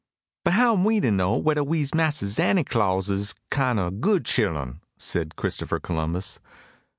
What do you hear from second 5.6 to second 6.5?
Columbus.